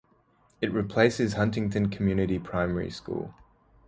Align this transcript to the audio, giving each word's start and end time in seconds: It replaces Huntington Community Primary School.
It 0.61 0.73
replaces 0.73 1.33
Huntington 1.33 1.89
Community 1.91 2.39
Primary 2.39 2.89
School. 2.89 3.35